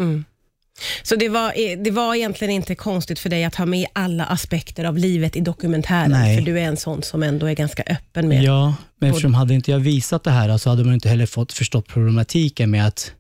Så 1.04 1.16
det 1.16 1.30
var, 1.30 1.48
eh, 1.48 1.80
det 1.84 1.92
var 1.92 2.16
egentligen 2.16 2.54
inte 2.54 2.76
konstigt 2.76 3.20
för 3.20 3.30
dig 3.30 3.44
att 3.44 3.56
ha 3.56 3.66
med 3.66 3.88
alla 3.94 4.26
aspekter 4.26 4.86
av 4.86 4.98
livet 4.98 5.36
i 5.36 5.40
dokumentären, 5.40 6.12
Nej. 6.12 6.38
för 6.38 6.46
du 6.46 6.60
är 6.60 6.64
en 6.64 6.78
sån 6.78 7.04
som 7.04 7.24
ändå 7.24 7.46
är 7.46 7.54
ganska 7.54 7.84
öppen 7.84 8.28
med. 8.28 8.44
Ja, 8.44 8.76
men 9.00 9.10
eftersom 9.10 9.34
hade 9.34 9.54
inte 9.54 9.72
jag 9.72 9.80
visat 9.80 10.24
det 10.24 10.32
här 10.32 10.58
så 10.58 10.70
hade 10.70 10.84
man 10.84 10.94
inte 10.94 11.10
heller 11.10 11.26
fått 11.26 11.54
förstått 11.54 11.88
problematiken 11.88 12.72
med 12.72 12.88
att, 12.88 13.12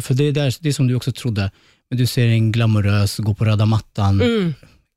för 0.00 0.14
det 0.14 0.24
är, 0.24 0.32
där, 0.32 0.54
det 0.60 0.68
är 0.68 0.72
som 0.72 0.86
du 0.86 0.94
också 0.94 1.12
trodde, 1.12 1.50
men 1.90 1.98
du 1.98 2.06
ser 2.06 2.26
en 2.26 2.52
glamorös, 2.52 3.16
gå 3.18 3.34
på 3.34 3.44
röda 3.44 3.66
mattan, 3.66 4.20
Mm. 4.20 4.54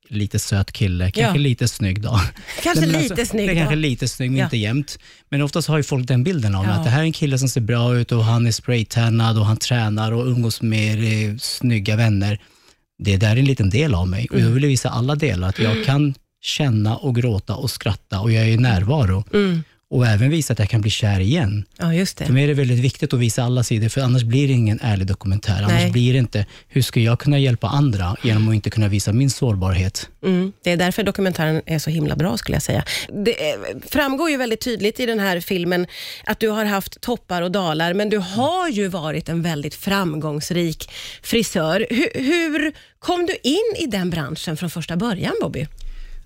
lite 0.08 0.38
söt 0.38 0.72
kille, 0.72 1.10
kanske 1.10 1.38
Ja. 1.38 1.42
lite 1.42 1.68
snygg 1.68 2.02
då. 2.02 2.20
Kanske 2.62 2.86
men 2.86 3.02
lite 3.02 3.26
snygg 3.26 3.48
Det 3.48 3.52
är 3.52 3.54
då. 3.54 3.60
kanske 3.60 3.76
lite 3.76 4.08
snygg, 4.08 4.30
men 4.30 4.38
Ja. 4.38 4.44
inte 4.44 4.56
jämt. 4.56 4.98
Men 5.28 5.42
oftast 5.42 5.68
har 5.68 5.76
ju 5.76 5.82
folk 5.82 6.08
den 6.08 6.24
bilden 6.24 6.54
av 6.54 6.64
Ja. 6.64 6.70
att 6.70 6.84
det 6.84 6.90
här 6.90 7.00
är 7.00 7.04
en 7.04 7.12
kille 7.12 7.38
som 7.38 7.48
ser 7.48 7.60
bra 7.60 7.96
ut 7.96 8.12
och 8.12 8.24
han 8.24 8.46
är 8.46 8.52
spraytannad 8.52 9.38
och 9.38 9.46
han 9.46 9.56
tränar 9.56 10.12
och 10.12 10.26
umgås 10.26 10.62
med 10.62 11.28
eh, 11.30 11.36
snygga 11.36 11.96
vänner. 11.96 12.38
Det 12.98 13.16
där 13.16 13.30
är 13.30 13.36
en 13.36 13.44
liten 13.44 13.70
del 13.70 13.94
av 13.94 14.08
mig 14.08 14.26
och 14.30 14.34
Mm. 14.36 14.46
jag 14.48 14.54
vill 14.54 14.66
visa 14.66 14.88
alla 14.88 15.14
delar, 15.14 15.48
att 15.48 15.58
jag 15.58 15.84
kan 15.84 16.14
känna 16.42 16.96
och 16.96 17.14
gråta 17.16 17.54
och 17.54 17.70
skratta 17.70 18.20
och 18.20 18.32
jag 18.32 18.44
är 18.44 18.48
i 18.48 18.56
närvaro. 18.56 19.24
Mm. 19.32 19.62
Och 19.90 20.06
även 20.06 20.30
visa 20.30 20.52
att 20.52 20.58
jag 20.58 20.68
kan 20.68 20.80
bli 20.80 20.90
kär 20.90 21.20
igen. 21.20 21.64
Ja, 21.78 21.94
just 21.94 22.18
För 22.18 22.24
det. 22.24 22.32
mig 22.32 22.44
är 22.44 22.48
det 22.48 22.54
väldigt 22.54 22.78
viktigt 22.78 23.12
att 23.12 23.20
visa 23.20 23.42
alla 23.42 23.62
sidor, 23.62 23.88
för 23.88 24.00
annars 24.00 24.22
blir 24.22 24.48
det 24.48 24.54
ingen 24.54 24.80
ärlig 24.82 25.06
dokumentär. 25.06 25.56
Annars 25.56 25.72
Nej. 25.72 25.90
blir 25.90 26.12
det 26.12 26.18
inte, 26.18 26.46
hur 26.68 26.82
ska 26.82 27.00
jag 27.00 27.18
kunna 27.18 27.38
hjälpa 27.38 27.68
andra 27.68 28.16
genom 28.22 28.48
att 28.48 28.54
inte 28.54 28.70
kunna 28.70 28.88
visa 28.88 29.12
min 29.12 29.30
sårbarhet? 29.30 30.08
Mm. 30.24 30.52
Det 30.62 30.72
är 30.72 30.76
därför 30.76 31.02
dokumentären 31.02 31.62
är 31.66 31.78
så 31.78 31.90
himla 31.90 32.16
bra, 32.16 32.36
skulle 32.36 32.56
jag 32.56 32.62
säga. 32.62 32.84
Det 33.24 33.50
eh, 33.50 33.56
framgår 33.90 34.30
ju 34.30 34.36
väldigt 34.36 34.60
tydligt 34.60 35.00
i 35.00 35.06
den 35.06 35.20
här 35.20 35.40
filmen 35.40 35.86
att 36.24 36.40
du 36.40 36.48
har 36.48 36.64
haft 36.64 37.00
toppar 37.00 37.42
och 37.42 37.50
dalar, 37.50 37.94
men 37.94 38.08
du 38.10 38.18
har 38.18 38.68
ju 38.68 38.88
varit 38.88 39.28
en 39.28 39.42
väldigt 39.42 39.74
framgångsrik 39.74 40.90
frisör. 41.22 41.86
Hur, 41.90 42.22
hur 42.24 42.72
kom 42.98 43.26
du 43.26 43.36
in 43.42 43.76
i 43.78 43.86
den 43.86 44.10
branschen 44.10 44.56
från 44.56 44.70
första 44.70 44.96
början, 44.96 45.34
Bobby? 45.40 45.66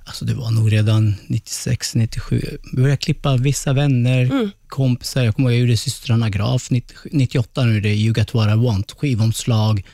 Alltså 0.06 0.24
det 0.24 0.34
var 0.34 0.50
nog 0.50 0.72
redan 0.72 1.14
96, 1.26 1.94
97. 1.94 2.58
Jag 2.72 2.82
började 2.82 2.96
klippa 2.96 3.36
vissa 3.36 3.72
vänner, 3.72 4.50
kompisar. 4.68 5.24
Jag 5.24 5.36
kommer 5.36 5.50
ihåg 5.50 5.54
jag 5.54 5.60
gjorde 5.60 5.76
systrarna 5.76 6.30
Graf 6.30 6.70
90 6.70 6.96
98, 7.12 7.64
nu 7.64 7.76
är 7.76 7.80
det 7.80 7.94
You 7.94 8.14
Got 8.14 8.34
What 8.34 8.48
I 8.48 8.54
Want, 8.56 8.92
skivomslag, 8.92 9.86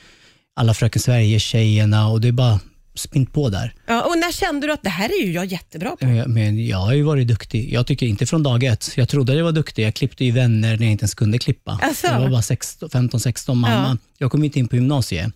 alla 0.57 0.75
Fröken 0.75 1.03
Sverige-tjejerna 1.03 2.09
och 2.09 2.21
det 2.21 2.29
är 2.29 2.33
bara 2.33 2.61
spint 2.95 3.33
på 3.33 3.49
där. 3.49 3.75
Ja, 3.87 4.03
och 4.03 4.19
när 4.19 4.33
kände 4.33 4.67
du 4.67 4.73
att 4.73 4.83
det 4.83 4.89
här 4.91 5.09
är 5.09 5.27
ju 5.27 5.33
jag 5.33 5.45
jättebra 5.45 5.97
på? 5.97 6.07
Men 6.27 6.67
jag 6.67 6.79
har 6.79 6.93
ju 6.93 7.03
varit 7.03 7.29
duktig. 7.29 7.73
Jag 7.73 7.87
tycker 7.87 8.07
inte 8.07 8.27
från 8.27 8.43
dag 8.43 8.65
ett. 8.65 8.93
Jag 8.97 9.09
trodde 9.09 9.35
jag 9.35 9.45
var 9.45 9.53
duktig. 9.53 9.85
Jag 9.85 9.95
klippte 9.95 10.25
ju 10.25 10.33
vänner 10.33 10.77
när 10.77 10.85
jag 10.85 10.93
inte 10.93 11.03
ens 11.03 11.15
kunde 11.15 11.39
klippa. 11.39 11.79
Asså? 11.83 12.07
Jag 12.07 12.21
var 12.21 12.29
bara 12.29 12.89
15, 12.89 13.21
16, 13.21 13.59
mamma. 13.59 13.99
Jag 14.19 14.31
kom 14.31 14.45
inte 14.45 14.59
in 14.59 14.69
på 14.69 14.77
gymnasiet. 14.77 15.33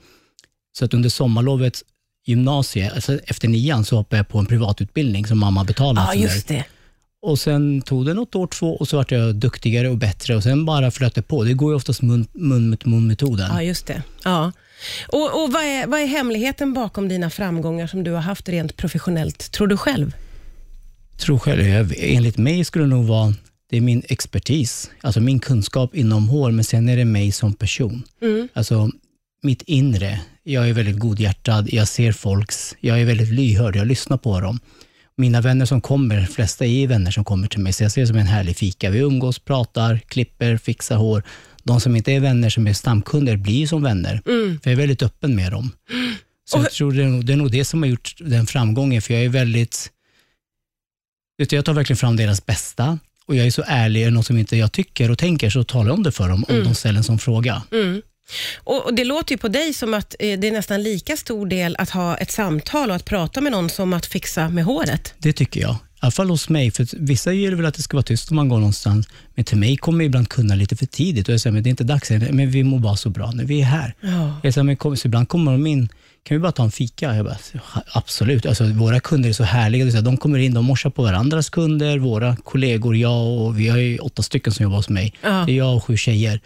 Så 0.78 0.84
att 0.84 0.94
under 0.94 1.08
sommarlovet 1.08 1.82
gymnasiet, 2.24 2.92
alltså 2.92 3.18
efter 3.26 3.48
nian, 3.48 3.84
så 3.84 3.96
hoppade 3.96 4.18
jag 4.18 4.28
på 4.28 4.38
en 4.38 4.46
privatutbildning 4.46 5.26
som 5.26 5.38
mamma 5.38 5.64
betalade 5.64 6.06
Ja, 6.06 6.14
just 6.14 6.48
det. 6.48 6.64
Och 7.22 7.38
sen 7.38 7.82
tog 7.82 8.06
det 8.06 8.14
något 8.14 8.34
år, 8.34 8.46
två, 8.46 8.76
och 8.76 8.88
så 8.88 8.96
vart 8.96 9.10
jag 9.10 9.34
duktigare 9.34 9.88
och 9.88 9.96
bättre 9.96 10.36
och 10.36 10.42
sen 10.42 10.64
bara 10.64 10.90
flöt 10.90 11.14
det 11.14 11.22
på. 11.22 11.44
Det 11.44 11.52
går 11.52 11.72
ju 11.72 11.76
oftast 11.76 12.02
mun, 12.02 12.26
mot 12.32 12.84
mun-metoden. 12.84 13.50
Ja, 13.52 13.62
just 13.62 13.86
det. 13.86 14.02
Ja. 14.24 14.52
Och, 15.08 15.42
och 15.42 15.52
vad, 15.52 15.62
är, 15.62 15.86
vad 15.86 16.00
är 16.00 16.06
hemligheten 16.06 16.72
bakom 16.72 17.08
dina 17.08 17.30
framgångar 17.30 17.86
som 17.86 18.04
du 18.04 18.10
har 18.10 18.20
haft 18.20 18.48
rent 18.48 18.76
professionellt, 18.76 19.50
tror 19.52 19.66
du 19.66 19.76
själv? 19.76 20.14
tror 21.16 21.38
själv, 21.38 21.66
jag, 21.66 21.94
enligt 21.98 22.38
mig 22.38 22.64
skulle 22.64 22.84
det 22.84 22.88
nog 22.88 23.04
vara, 23.04 23.34
det 23.70 23.76
är 23.76 23.80
min 23.80 24.02
expertis, 24.08 24.90
alltså 25.00 25.20
min 25.20 25.40
kunskap 25.40 25.94
inom 25.94 26.28
hår, 26.28 26.50
men 26.50 26.64
sen 26.64 26.88
är 26.88 26.96
det 26.96 27.04
mig 27.04 27.32
som 27.32 27.54
person. 27.54 28.02
Alltså 28.52 28.90
mitt 29.42 29.62
inre. 29.62 30.20
Jag 30.46 30.68
är 30.68 30.72
väldigt 30.72 30.98
godhjärtad, 30.98 31.68
jag 31.72 31.88
ser 31.88 32.12
folks, 32.12 32.76
jag 32.80 33.00
är 33.00 33.04
väldigt 33.04 33.28
lyhörd, 33.28 33.76
jag 33.76 33.86
lyssnar 33.86 34.16
på 34.16 34.40
dem. 34.40 34.60
Mina 35.16 35.40
vänner 35.40 35.66
som 35.66 35.80
kommer, 35.80 36.16
de 36.16 36.26
flesta 36.26 36.66
är 36.66 36.86
vänner 36.86 37.10
som 37.10 37.24
kommer 37.24 37.48
till 37.48 37.60
mig, 37.60 37.72
så 37.72 37.84
jag 37.84 37.92
ser 37.92 38.00
det 38.00 38.06
som 38.06 38.16
en 38.16 38.26
härlig 38.26 38.56
fika. 38.56 38.90
Vi 38.90 38.98
umgås, 38.98 39.38
pratar, 39.38 39.98
klipper, 39.98 40.56
fixar 40.56 40.96
hår. 40.96 41.22
De 41.62 41.80
som 41.80 41.96
inte 41.96 42.12
är 42.12 42.20
vänner, 42.20 42.50
som 42.50 42.66
är 42.66 42.72
stamkunder, 42.72 43.36
blir 43.36 43.66
som 43.66 43.82
vänner. 43.82 44.20
För 44.62 44.70
jag 44.70 44.72
är 44.72 44.76
väldigt 44.76 45.02
öppen 45.02 45.36
med 45.36 45.52
dem. 45.52 45.70
Så 46.50 46.58
jag 46.58 46.70
tror 46.70 46.92
det 46.92 47.02
är, 47.02 47.08
nog, 47.08 47.26
det 47.26 47.32
är 47.32 47.36
nog 47.36 47.50
det 47.50 47.64
som 47.64 47.82
har 47.82 47.88
gjort 47.88 48.14
den 48.20 48.46
framgången, 48.46 49.02
för 49.02 49.14
jag 49.14 49.24
är 49.24 49.28
väldigt 49.28 49.90
jag 51.36 51.64
tar 51.64 51.72
verkligen 51.72 51.96
fram 51.96 52.16
deras 52.16 52.46
bästa 52.46 52.98
och 53.26 53.36
jag 53.36 53.46
är 53.46 53.50
så 53.50 53.62
ärlig, 53.66 54.02
är 54.02 54.04
det 54.04 54.10
något 54.10 54.26
som 54.26 54.38
inte 54.38 54.56
jag 54.56 54.72
tycker 54.72 55.10
och 55.10 55.18
tänker 55.18 55.50
så 55.50 55.64
talar 55.64 55.86
jag 55.86 55.94
om 55.94 56.02
det 56.02 56.12
för 56.12 56.28
dem 56.28 56.44
om 56.48 56.64
de 56.64 56.74
ställer 56.74 56.98
en 56.98 57.04
sån 57.04 57.18
fråga. 57.18 57.62
Och, 58.56 58.84
och 58.84 58.94
Det 58.94 59.04
låter 59.04 59.32
ju 59.34 59.38
på 59.38 59.48
dig 59.48 59.74
som 59.74 59.94
att 59.94 60.14
eh, 60.18 60.38
det 60.38 60.48
är 60.48 60.52
nästan 60.52 60.82
lika 60.82 61.16
stor 61.16 61.46
del 61.46 61.76
att 61.78 61.90
ha 61.90 62.16
ett 62.16 62.30
samtal 62.30 62.90
och 62.90 62.96
att 62.96 63.04
prata 63.04 63.40
med 63.40 63.52
någon 63.52 63.70
som 63.70 63.92
att 63.92 64.06
fixa 64.06 64.48
med 64.48 64.64
håret. 64.64 65.14
Det 65.18 65.32
tycker 65.32 65.60
jag. 65.60 65.74
I 65.74 66.06
alla 66.06 66.10
fall 66.10 66.30
hos 66.30 66.48
mig, 66.48 66.70
för 66.70 66.86
vissa 66.92 67.32
gillar 67.32 67.56
väl 67.56 67.66
att 67.66 67.74
det 67.74 67.82
ska 67.82 67.96
vara 67.96 68.02
tyst 68.02 68.30
om 68.30 68.36
man 68.36 68.48
går 68.48 68.56
någonstans, 68.56 69.08
men 69.34 69.44
till 69.44 69.58
mig 69.58 69.76
kommer 69.76 70.04
ibland 70.04 70.28
kunna 70.28 70.54
lite 70.54 70.76
för 70.76 70.86
tidigt 70.86 71.28
och 71.28 71.34
jag 71.34 71.40
säger, 71.40 71.52
men 71.52 71.62
det 71.62 71.68
är 71.68 71.70
inte 71.70 71.84
dags 71.84 72.10
än, 72.10 72.36
men 72.36 72.50
vi 72.50 72.64
mår 72.64 72.78
bara 72.78 72.96
så 72.96 73.10
bra 73.10 73.30
när 73.30 73.44
vi 73.44 73.60
är 73.60 73.64
här. 73.64 73.94
Ja. 74.00 74.40
Jag 74.42 74.54
säger, 74.54 74.64
men 74.64 74.76
kom, 74.76 74.96
så 74.96 75.08
ibland 75.08 75.28
kommer 75.28 75.52
de 75.52 75.66
in, 75.66 75.88
kan 76.22 76.36
vi 76.36 76.38
bara 76.38 76.52
ta 76.52 76.64
en 76.64 76.70
fika? 76.70 77.14
Jag 77.14 77.24
bara, 77.24 77.36
absolut. 77.92 78.46
Alltså, 78.46 78.64
våra 78.64 79.00
kunder 79.00 79.28
är 79.28 79.32
så 79.32 79.44
härliga. 79.44 80.00
De 80.00 80.16
kommer 80.16 80.38
in, 80.38 80.54
de 80.54 80.64
morsar 80.64 80.90
på 80.90 81.02
varandras 81.02 81.50
kunder, 81.50 81.98
våra 81.98 82.36
kollegor, 82.36 82.96
jag 82.96 83.26
och 83.26 83.58
vi 83.58 83.68
har 83.68 83.78
ju 83.78 83.98
åtta 83.98 84.22
stycken 84.22 84.52
som 84.52 84.62
jobbar 84.62 84.76
hos 84.76 84.88
mig. 84.88 85.12
Ja. 85.22 85.44
Det 85.46 85.52
är 85.52 85.56
jag 85.56 85.76
och 85.76 85.84
sju 85.84 85.96
tjejer. 85.96 86.40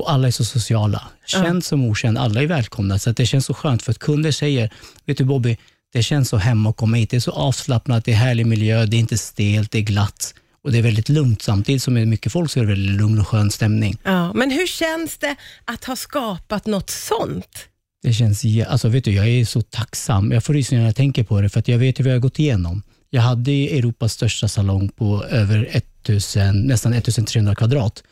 Och 0.00 0.12
alla 0.12 0.26
är 0.26 0.30
så 0.30 0.44
sociala. 0.44 1.02
Känd 1.26 1.64
som 1.64 1.84
okänd, 1.84 2.18
alla 2.18 2.42
är 2.42 2.46
välkomna. 2.46 2.98
Så 2.98 3.12
det 3.12 3.26
känns 3.26 3.46
så 3.46 3.54
skönt 3.54 3.82
för 3.82 3.90
att 3.90 3.98
kunder 3.98 4.32
säger, 4.32 4.70
vet 5.04 5.18
du 5.18 5.24
Bobby, 5.24 5.56
det 5.92 6.02
känns 6.02 6.28
så 6.28 6.36
hemma 6.36 6.70
att 6.70 6.76
komma 6.76 6.96
hit. 6.96 7.10
Det 7.10 7.16
är 7.16 7.20
så 7.20 7.30
avslappnat, 7.30 8.04
det 8.04 8.12
är 8.12 8.16
härlig 8.16 8.46
miljö, 8.46 8.86
det 8.86 8.96
är 8.96 8.98
inte 8.98 9.18
stelt, 9.18 9.70
det 9.70 9.78
är 9.78 9.82
glatt. 9.82 10.34
Och 10.64 10.72
det 10.72 10.78
är 10.78 10.82
väldigt 10.82 11.08
lugnt. 11.08 11.42
Samtidigt 11.42 11.82
som 11.82 11.94
det 11.94 12.00
är 12.00 12.06
mycket 12.06 12.32
folk 12.32 12.50
så 12.50 12.58
är 12.60 12.64
det 12.64 12.68
väldigt 12.68 13.00
lugn 13.00 13.20
och 13.20 13.28
skön 13.28 13.50
stämning. 13.50 13.96
Ja, 14.02 14.32
men 14.32 14.50
hur 14.50 14.66
känns 14.66 15.18
det 15.18 15.36
att 15.64 15.84
ha 15.84 15.96
skapat 15.96 16.66
något 16.66 16.90
sånt? 16.90 17.66
Det 18.02 18.12
känns, 18.12 18.44
alltså 18.68 18.88
vet 18.88 19.04
du, 19.04 19.12
jag 19.12 19.28
är 19.28 19.44
så 19.44 19.62
tacksam. 19.62 20.32
Jag 20.32 20.44
får 20.44 20.54
rysningar 20.54 20.82
när 20.82 20.88
jag 20.88 20.96
tänker 20.96 21.24
på 21.24 21.40
det, 21.40 21.48
för 21.48 21.60
att 21.60 21.68
jag 21.68 21.78
vet 21.78 22.00
ju 22.00 22.04
vad 22.04 22.10
jag 22.10 22.16
har 22.16 22.20
gått 22.20 22.38
igenom. 22.38 22.82
Jag 23.10 23.22
hade 23.22 23.52
Europas 23.52 24.12
största 24.12 24.48
salong 24.48 24.88
på 24.88 25.24
över 25.24 25.68
1000, 26.02 26.66
nästan 26.66 26.92
1300 26.92 27.54
kvadrat. 27.54 28.02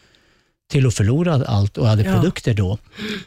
Till 0.71 0.87
att 0.87 0.95
förlora 0.95 1.45
allt 1.47 1.79
och 1.79 1.87
hade 1.87 2.03
Ja. 2.03 2.13
produkter 2.15 2.55
då, 2.55 2.79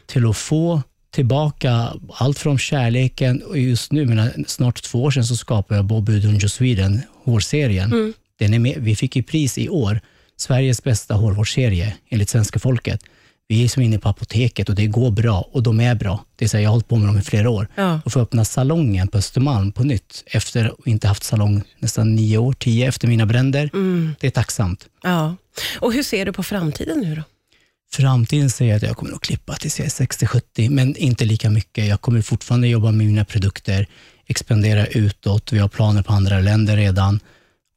till 0.06 0.26
att 0.30 0.36
få 0.36 0.82
tillbaka 1.10 1.92
allt 2.14 2.38
från 2.38 2.58
kärleken 2.58 3.42
och 3.42 3.58
just 3.58 3.92
nu, 3.92 4.06
menar, 4.06 4.32
snart 4.46 4.82
två 4.82 5.02
år 5.02 5.10
sedan, 5.10 5.24
så 5.24 5.36
skapade 5.36 5.78
jag 5.78 5.84
Bobby 5.84 6.18
Dungeon 6.20 6.48
Sweden, 6.48 7.00
hårserien. 7.24 8.14
Den 8.38 8.54
är 8.54 8.58
med, 8.58 8.74
vi 8.78 8.96
fick 8.96 9.16
ju 9.16 9.22
pris 9.22 9.58
i 9.58 9.68
år, 9.68 10.00
Sveriges 10.36 10.82
bästa 10.82 11.14
hårvårdsserie 11.14 11.94
enligt 12.08 12.28
svenska 12.30 12.58
folket. 12.58 13.00
Vi 13.48 13.64
är 13.64 13.68
som 13.68 13.82
inne 13.82 13.98
på 13.98 14.08
apoteket 14.08 14.68
och 14.68 14.74
det 14.74 14.86
går 14.86 15.10
bra 15.10 15.48
och 15.52 15.62
de 15.62 15.80
är 15.80 15.94
bra. 15.94 16.24
Det 16.36 16.44
är 16.44 16.48
så 16.48 16.56
här, 16.56 16.62
jag 16.64 16.70
har 16.70 16.72
hållit 16.74 16.88
på 16.88 16.96
med 16.96 17.08
dem 17.08 17.18
i 17.18 17.22
flera 17.22 17.50
år. 17.50 17.68
Ja. 17.74 18.00
Och 18.04 18.12
få 18.12 18.20
öppna 18.20 18.44
salongen 18.44 19.08
på 19.08 19.18
Östermalm 19.18 19.72
på 19.72 19.82
nytt 19.84 20.22
efter 20.26 20.64
att 20.64 20.86
inte 20.86 21.08
haft 21.08 21.22
salong 21.24 21.62
nästan 21.78 22.14
nio 22.14 22.38
år, 22.38 22.52
tio 22.52 22.88
efter 22.88 23.08
mina 23.08 23.26
bränder. 23.26 23.70
Det 24.20 24.26
är 24.26 24.30
tacksamt. 24.30 24.86
Ja. 25.02 25.36
Och 25.80 25.92
hur 25.92 26.02
ser 26.02 26.26
du 26.26 26.32
på 26.32 26.42
framtiden 26.42 27.00
nu 27.00 27.14
då? 27.14 27.22
Framtiden 27.96 28.50
säger 28.50 28.76
att 28.76 28.82
jag 28.82 28.96
kommer 28.96 29.10
nog 29.10 29.22
klippa 29.22 29.54
tills 29.54 29.78
jag 29.78 29.86
är 29.86 29.90
60-70, 29.90 30.70
men 30.70 30.96
inte 30.96 31.24
lika 31.24 31.50
mycket. 31.50 31.86
Jag 31.86 32.00
kommer 32.00 32.22
fortfarande 32.22 32.68
jobba 32.68 32.90
med 32.90 33.06
mina 33.06 33.24
produkter, 33.24 33.86
expandera 34.26 34.86
utåt. 34.86 35.52
Vi 35.52 35.58
har 35.58 35.68
planer 35.68 36.02
på 36.02 36.12
andra 36.12 36.40
länder 36.40 36.76
redan. 36.76 37.20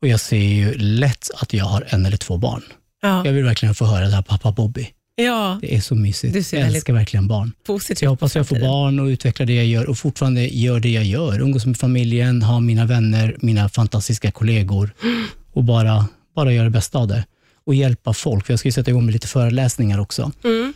Och 0.02 0.08
jag 0.08 0.20
ser 0.20 0.38
ju 0.38 0.74
lätt 0.78 1.30
att 1.36 1.54
jag 1.54 1.66
har 1.66 1.86
en 1.90 2.06
eller 2.06 2.18
två 2.18 2.38
barn. 2.38 2.64
Ja, 3.02 3.26
Jag 3.26 3.34
vill 3.34 3.44
verkligen 3.44 3.76
få 3.76 3.86
höra 3.86 4.06
det 4.08 4.16
här 4.16 4.22
pappa 4.22 4.52
Bobby. 4.52 4.88
ja 5.16 5.60
Det 5.62 5.76
är 5.76 5.82
så 5.82 5.96
mysigt. 5.96 6.34
Du 6.34 6.44
ser 6.44 6.58
jag 6.60 6.68
älskar 6.68 6.94
verkligen 6.94 7.28
barn. 7.28 7.52
positivt. 7.66 7.98
Så 8.00 8.06
jag 8.06 8.10
hoppas 8.10 8.36
jag 8.36 8.48
får 8.48 8.60
barn 8.60 9.00
och 9.00 9.06
utveckla 9.06 9.46
det 9.46 9.56
jag 9.56 9.66
gör 9.66 9.90
och 9.90 9.98
fortfarande 9.98 10.48
gör 10.48 10.80
det 10.80 10.90
jag 10.90 11.04
gör. 11.04 11.40
Umgås 11.42 11.66
med 11.66 11.78
familjen, 11.78 12.42
ha 12.42 12.60
mina 12.60 12.86
vänner, 12.86 13.36
mina 13.40 13.70
fantastiska 13.70 14.32
kollegor 14.32 14.94
och 15.54 15.64
bara, 15.64 16.06
bara 16.36 16.54
göra 16.54 16.64
det 16.64 16.70
bästa 16.72 16.98
av 16.98 17.08
det. 17.08 17.26
Och 17.66 17.76
hjälpa 17.76 18.14
folk. 18.14 18.46
För 18.46 18.54
jag 18.54 18.60
ska 18.60 18.68
ju 18.68 18.72
sätta 18.74 18.92
igång 18.92 19.06
med 19.06 19.14
lite 19.14 19.28
föreläsningar 19.28 20.00
också. 20.00 20.32
Mm. 20.44 20.74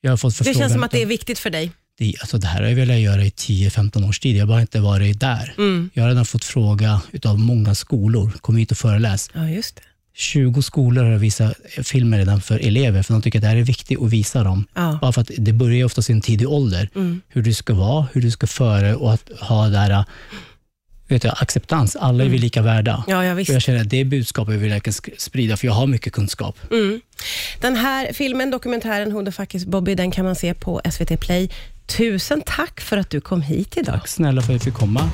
Jag 0.00 0.12
har 0.12 0.16
fått 0.16 0.38
Det 0.38 0.54
känns 0.54 0.72
som 0.72 0.82
att 0.82 0.90
det 0.90 1.02
är 1.02 1.06
viktigt 1.06 1.38
för 1.38 1.50
dig. 1.50 1.70
det, 1.98 2.14
alltså 2.20 2.38
det 2.38 2.46
här 2.46 2.62
har 2.62 2.68
jag 2.68 2.76
velat 2.76 2.98
göra 2.98 3.24
i 3.24 3.28
10-15 3.28 4.08
års 4.08 4.20
tid. 4.20 4.36
Jag 4.36 4.42
har 4.42 4.48
bara 4.48 4.60
inte 4.60 4.80
varit 4.80 5.20
där. 5.20 5.54
Mm. 5.58 5.90
Jag 5.94 6.02
har 6.02 6.08
redan 6.08 6.24
fått 6.24 6.44
fråga 6.44 7.00
utav 7.12 7.38
många 7.38 7.74
skolor, 7.74 8.30
kom 8.40 8.56
hit 8.56 8.70
och 8.70 8.78
föreläs. 8.78 9.30
Ja, 9.34 9.48
just 9.48 9.76
det. 9.76 9.82
20 10.14 10.62
skolor 10.62 11.04
har 11.04 11.18
visat 11.18 11.54
filmer 11.82 12.18
redan 12.18 12.40
för 12.40 12.58
elever, 12.58 13.02
för 13.02 13.14
de 13.14 13.22
tycker 13.22 13.38
att 13.38 13.42
det 13.42 13.48
här 13.48 13.56
är 13.56 13.62
viktigt 13.62 14.02
att 14.02 14.10
visa 14.10 14.42
dem. 14.44 14.66
Ja. 14.74 14.98
Bara 15.00 15.12
för 15.12 15.20
att 15.20 15.30
det 15.38 15.52
börjar 15.52 15.76
ju 15.76 15.84
oftast 15.84 16.10
i 16.10 16.12
en 16.12 16.20
tidig 16.20 16.48
ålder. 16.48 16.88
Mm. 16.94 17.20
Hur 17.28 17.42
du 17.42 17.54
ska 17.54 17.74
vara, 17.74 18.06
hur 18.12 18.22
du 18.22 18.30
ska 18.30 18.46
föra 18.46 18.96
och 18.96 19.12
att 19.12 19.30
ha 19.40 19.68
där, 19.68 19.90
äh, 19.90 20.04
vet 21.12 21.22
du, 21.22 21.28
acceptans. 21.28 21.96
Alla 21.96 22.24
är 22.24 22.28
vi 22.28 22.38
lika 22.38 22.62
värda. 22.62 23.04
Ja, 23.06 23.24
ja, 23.24 23.32
Och 23.32 23.38
visst. 23.38 23.50
jag 23.52 23.62
känner 23.62 23.80
att 23.80 23.90
det 23.90 24.04
budskapet 24.04 24.54
vill 24.54 24.70
jag 24.70 24.76
verkligen 24.76 25.18
sprida, 25.18 25.56
för 25.56 25.66
jag 25.66 25.74
har 25.74 25.86
mycket 25.86 26.12
kunskap. 26.12 26.56
Mm. 26.70 27.00
Den 27.60 27.76
här 27.76 28.12
filmen, 28.12 28.50
dokumentären 28.50 29.12
Who 29.14 29.24
the 29.24 29.32
fuck 29.32 29.54
is 29.54 29.64
Bobby, 29.66 29.94
den 29.94 30.10
kan 30.10 30.24
man 30.24 30.36
se 30.36 30.54
på 30.54 30.80
SVT 30.92 31.20
Play. 31.20 31.50
Tusen 31.86 32.42
tack 32.46 32.80
för 32.80 32.96
att 32.96 33.10
du 33.10 33.20
kom 33.20 33.42
hit 33.42 33.76
idag. 33.76 33.94
Tack 33.94 34.08
snälla 34.08 34.42
för 34.42 34.48
att 34.48 34.54
jag 34.54 34.62
fick 34.62 34.74
komma. 34.74 35.10